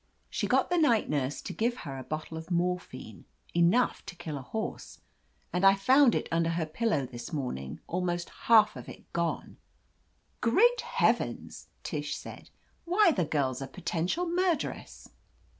[0.31, 4.15] She got the night nurse to give her a bottle of mor phine— enough to
[4.15, 4.99] kill a horse.
[5.53, 9.57] And I found' it under her pillow this morning, almost half of it gone!"
[10.41, 12.49] "Great heavens!" Tish said.
[12.83, 15.07] "Why, the girl's a potential murderess